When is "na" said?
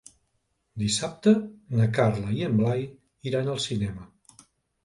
1.81-1.87